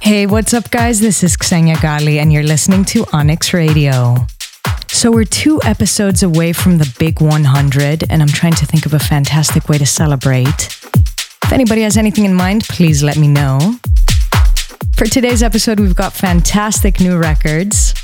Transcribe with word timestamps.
Hey, 0.00 0.26
what's 0.26 0.52
up, 0.54 0.70
guys? 0.70 0.98
This 0.98 1.22
is 1.22 1.36
Xenia 1.40 1.76
Ghali, 1.76 2.18
and 2.20 2.32
you're 2.32 2.42
listening 2.42 2.84
to 2.86 3.06
Onyx 3.12 3.54
Radio. 3.54 4.26
So, 5.00 5.10
we're 5.10 5.24
two 5.24 5.58
episodes 5.64 6.22
away 6.22 6.52
from 6.52 6.76
the 6.76 6.94
big 6.98 7.22
100, 7.22 8.04
and 8.10 8.20
I'm 8.20 8.28
trying 8.28 8.52
to 8.56 8.66
think 8.66 8.84
of 8.84 8.92
a 8.92 8.98
fantastic 8.98 9.66
way 9.66 9.78
to 9.78 9.86
celebrate. 9.86 10.66
If 11.42 11.52
anybody 11.54 11.80
has 11.84 11.96
anything 11.96 12.26
in 12.26 12.34
mind, 12.34 12.64
please 12.64 13.02
let 13.02 13.16
me 13.16 13.26
know. 13.26 13.76
For 14.92 15.06
today's 15.06 15.42
episode, 15.42 15.80
we've 15.80 15.96
got 15.96 16.12
fantastic 16.12 17.00
new 17.00 17.16
records. 17.16 17.94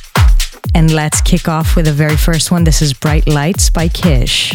And 0.74 0.90
let's 0.90 1.20
kick 1.20 1.50
off 1.50 1.76
with 1.76 1.84
the 1.84 1.92
very 1.92 2.16
first 2.16 2.50
one. 2.50 2.64
This 2.64 2.80
is 2.80 2.94
Bright 2.94 3.26
Lights 3.26 3.68
by 3.68 3.88
Kish. 3.88 4.54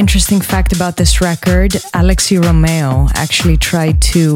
Interesting 0.00 0.40
fact 0.40 0.72
about 0.72 0.96
this 0.96 1.20
record 1.20 1.72
Alexi 1.92 2.42
Romeo 2.42 3.06
actually 3.16 3.58
tried 3.58 4.00
to 4.00 4.34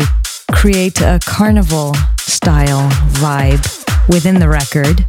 create 0.53 1.01
a 1.01 1.19
carnival 1.25 1.95
style 2.19 2.91
vibe 3.15 3.65
within 4.07 4.39
the 4.41 4.47
record, 4.47 5.07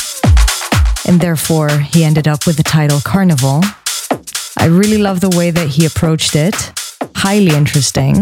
and 1.06 1.20
therefore 1.20 1.68
he 1.70 2.06
ended 2.06 2.30
up 2.30 2.48
with 2.48 2.56
the 2.56 2.64
title 2.64 3.02
Carnival. 3.02 3.60
I 4.58 4.68
really 4.68 4.98
love 4.98 5.20
the 5.20 5.36
way 5.36 5.52
that 5.52 5.68
he 5.68 5.86
approached 5.86 6.38
it, 6.38 6.56
highly 7.18 7.54
interesting. 7.54 8.22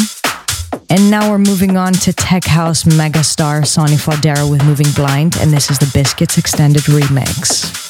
And 0.90 1.12
now 1.12 1.30
we're 1.30 1.38
moving 1.38 1.78
on 1.78 1.94
to 1.94 2.14
tech 2.14 2.46
house 2.46 2.82
megastar 2.82 3.64
Sonny 3.64 3.96
Fodera 3.96 4.50
with 4.50 4.66
Moving 4.66 4.92
Blind, 4.96 5.38
and 5.38 5.52
this 5.52 5.70
is 5.70 5.78
the 5.78 5.92
Biscits 5.94 6.40
Extended 6.40 6.82
Remix. 6.86 7.83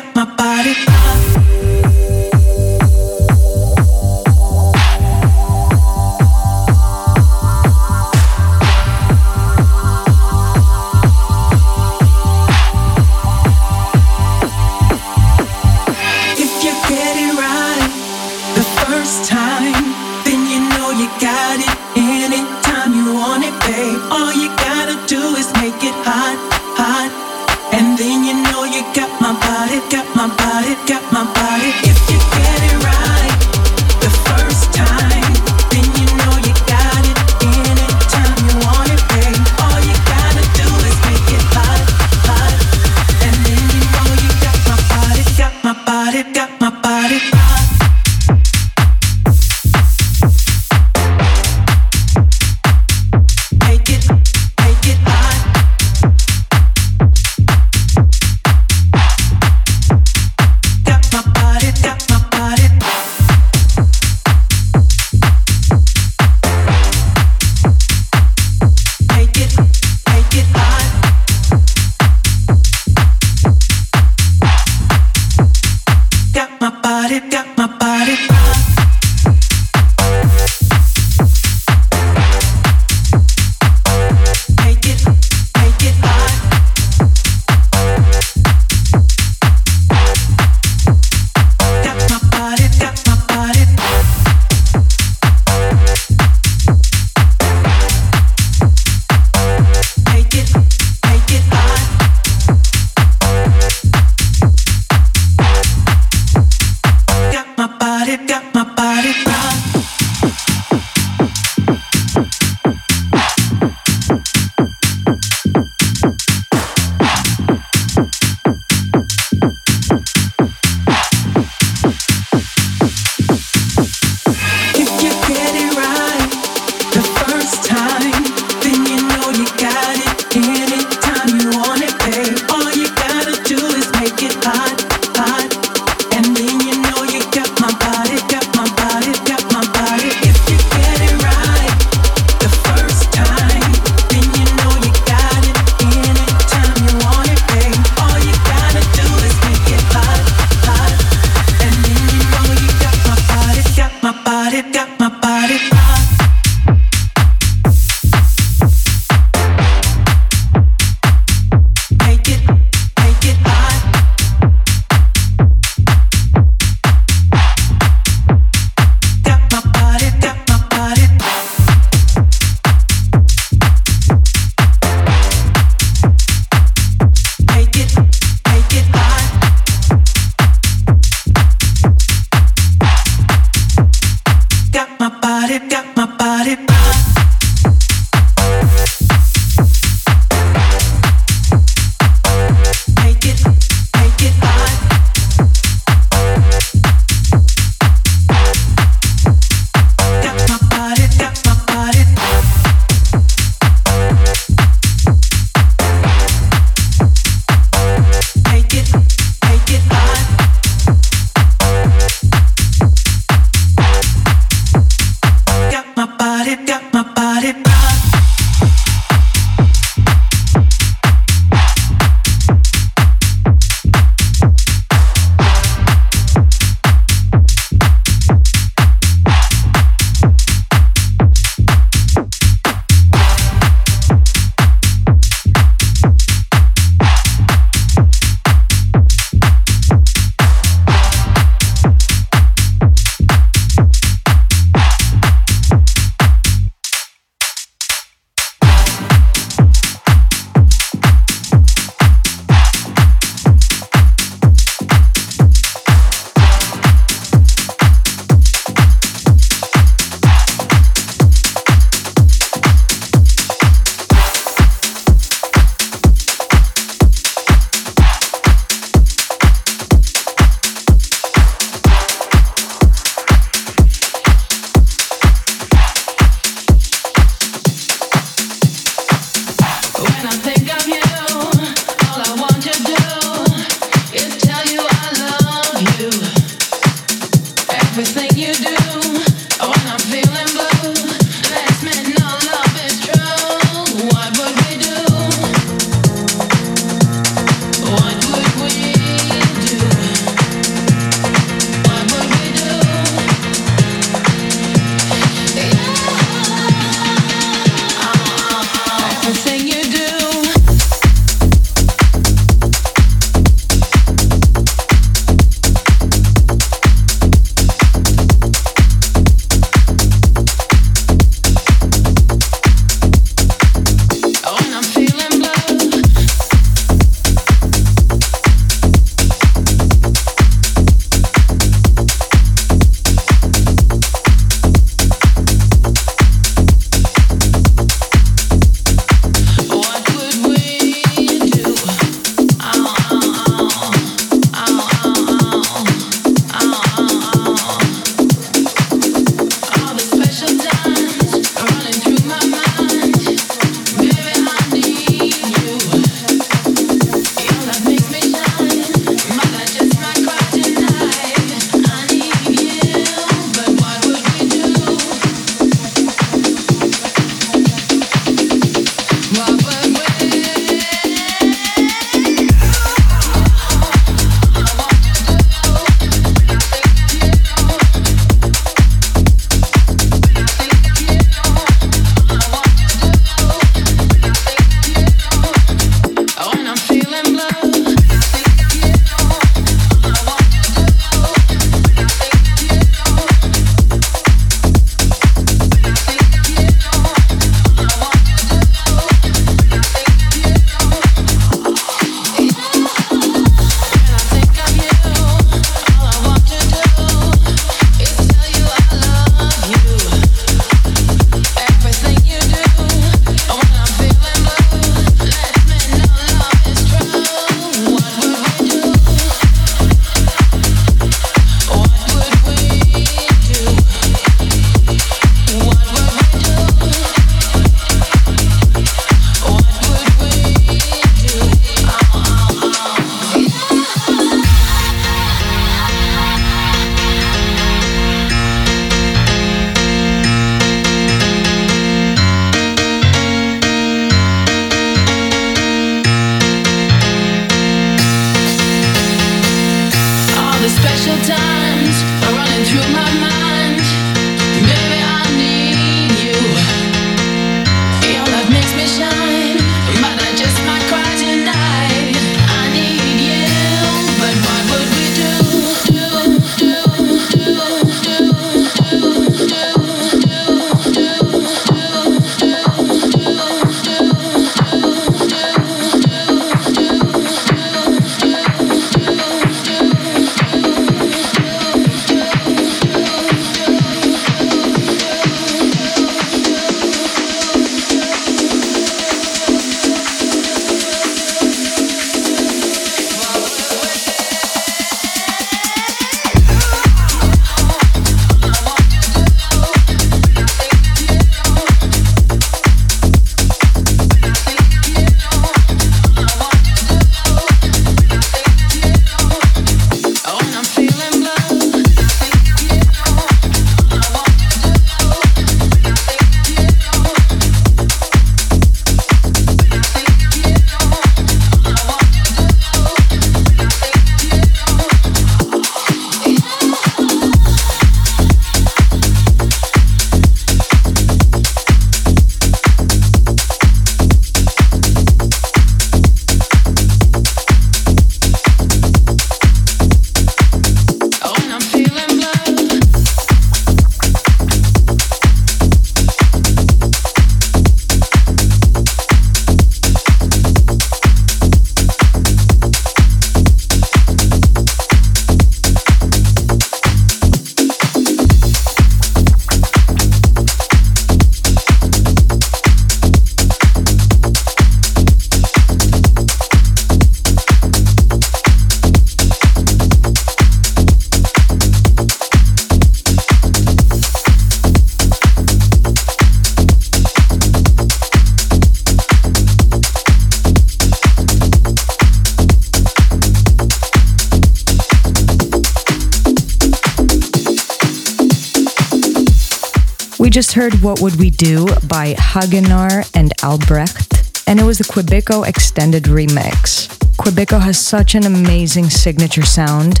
Just 590.40 590.54
heard 590.54 590.72
What 590.80 591.02
Would 591.02 591.16
We 591.16 591.28
Do 591.28 591.66
by 591.86 592.14
Hagenar 592.14 593.06
and 593.14 593.30
Albrecht, 593.42 594.42
and 594.48 594.58
it 594.58 594.62
was 594.62 594.78
the 594.78 594.84
Quebeco 594.84 595.46
extended 595.46 596.04
remix. 596.04 596.88
Quebeco 597.18 597.60
has 597.60 597.78
such 597.78 598.14
an 598.14 598.24
amazing 598.24 598.88
signature 598.88 599.44
sound. 599.44 600.00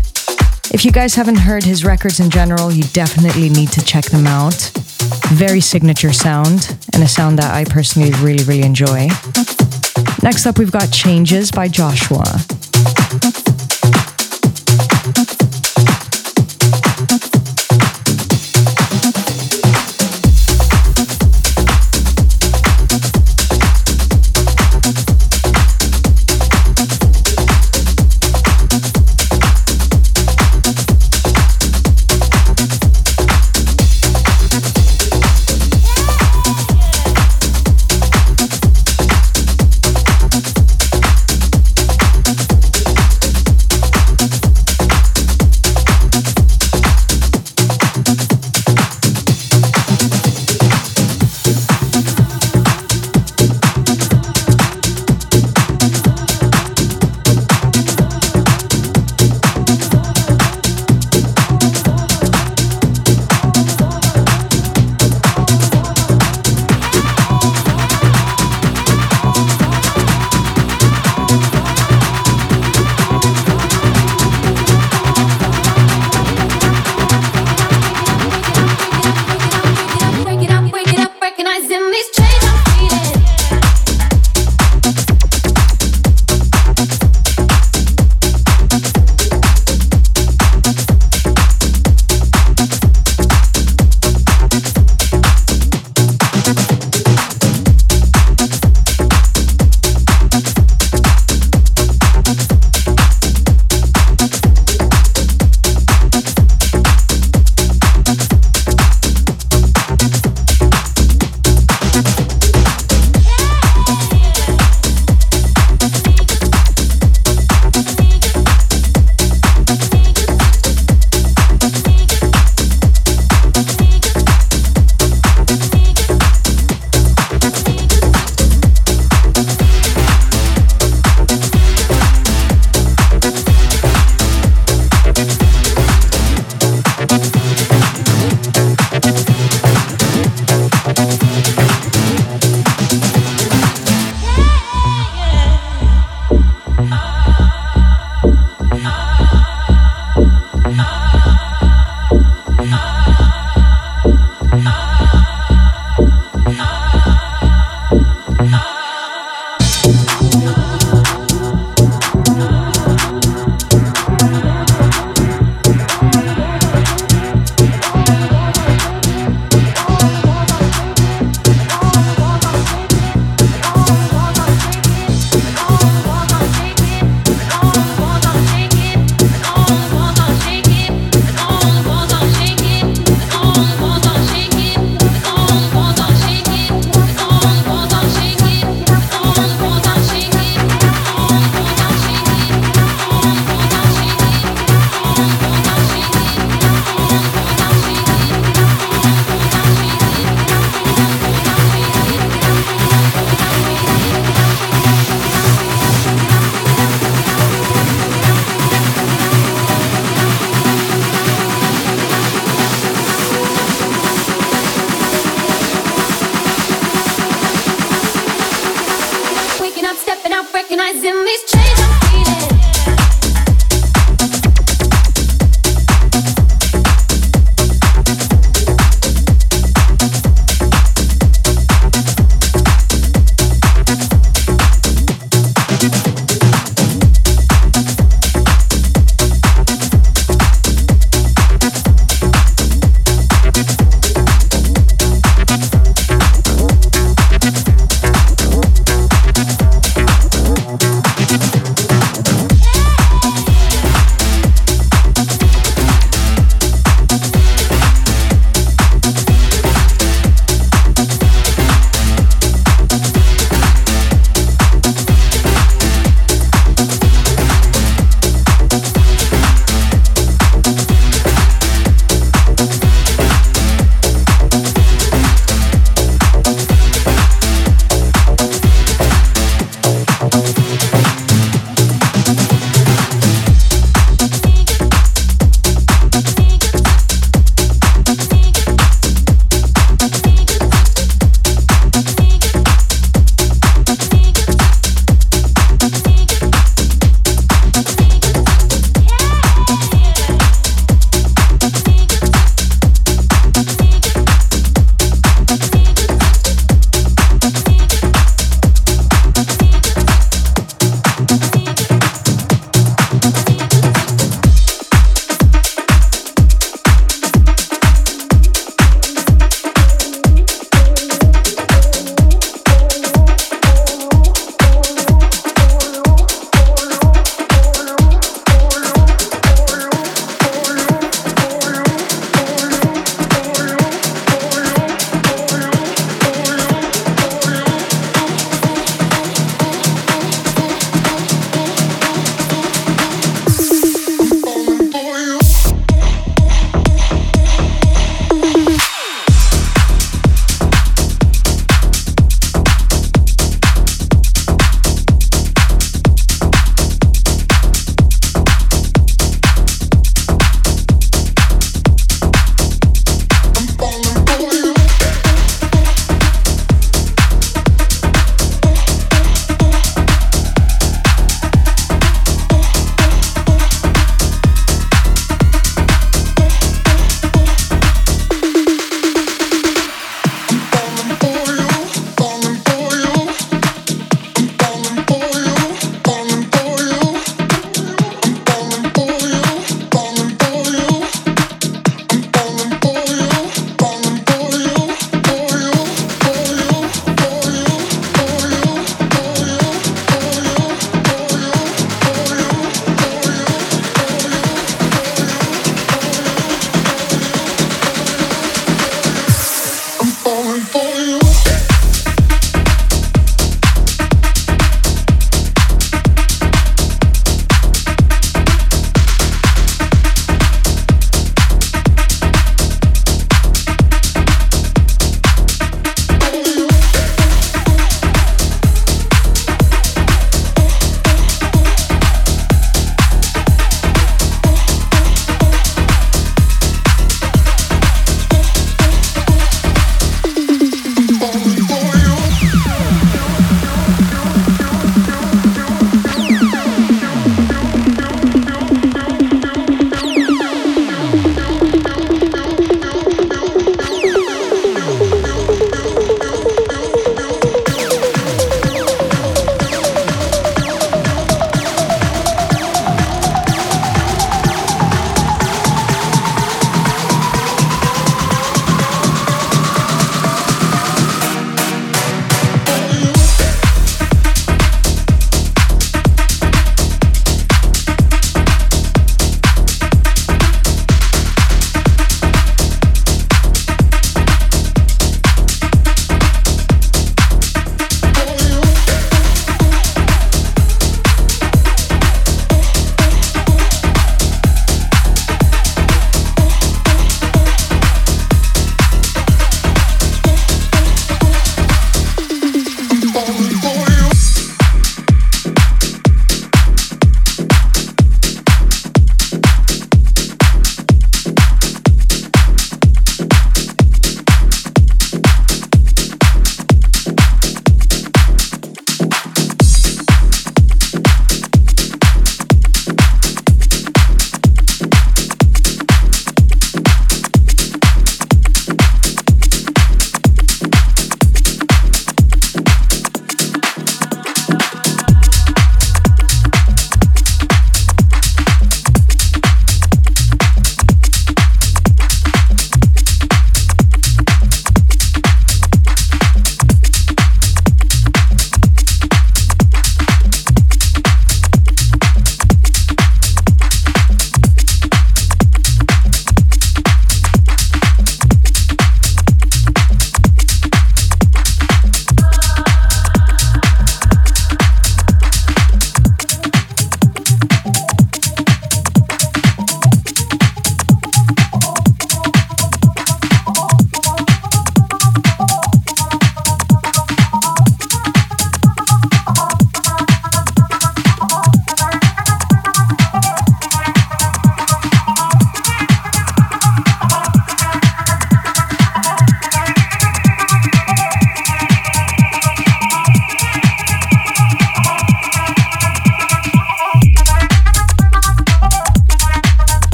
If 0.72 0.82
you 0.82 0.92
guys 0.92 1.14
haven't 1.14 1.36
heard 1.36 1.62
his 1.62 1.84
records 1.84 2.20
in 2.20 2.30
general, 2.30 2.72
you 2.72 2.84
definitely 2.84 3.50
need 3.50 3.70
to 3.72 3.84
check 3.84 4.06
them 4.06 4.26
out. 4.26 4.70
Very 5.28 5.60
signature 5.60 6.14
sound, 6.14 6.74
and 6.94 7.02
a 7.02 7.08
sound 7.08 7.38
that 7.38 7.54
I 7.54 7.64
personally 7.64 8.12
really, 8.22 8.42
really 8.44 8.62
enjoy. 8.62 9.08
Next 10.22 10.46
up, 10.46 10.58
we've 10.58 10.72
got 10.72 10.90
Changes 10.90 11.50
by 11.50 11.68
Joshua. 11.68 12.24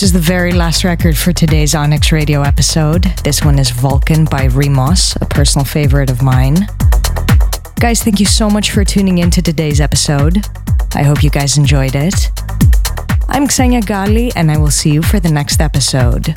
This 0.00 0.08
is 0.08 0.12
the 0.14 0.18
very 0.18 0.52
last 0.52 0.82
record 0.82 1.14
for 1.14 1.30
today's 1.30 1.74
Onyx 1.74 2.10
Radio 2.10 2.40
episode. 2.40 3.02
This 3.22 3.44
one 3.44 3.58
is 3.58 3.68
Vulcan 3.68 4.24
by 4.24 4.46
Remos, 4.46 5.14
a 5.20 5.26
personal 5.26 5.66
favorite 5.66 6.08
of 6.08 6.22
mine. 6.22 6.66
Guys, 7.78 8.02
thank 8.02 8.18
you 8.18 8.24
so 8.24 8.48
much 8.48 8.70
for 8.70 8.82
tuning 8.82 9.18
in 9.18 9.30
to 9.30 9.42
today's 9.42 9.78
episode. 9.78 10.38
I 10.94 11.02
hope 11.02 11.22
you 11.22 11.28
guys 11.28 11.58
enjoyed 11.58 11.94
it. 11.94 12.30
I'm 13.28 13.46
Xenia 13.46 13.82
Ghali, 13.82 14.32
and 14.36 14.50
I 14.50 14.56
will 14.56 14.70
see 14.70 14.90
you 14.90 15.02
for 15.02 15.20
the 15.20 15.30
next 15.30 15.60
episode. 15.60 16.34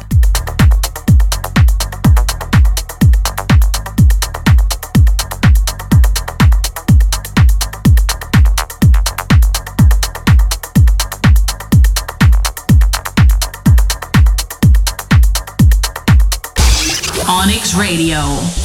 Radio. 17.76 18.63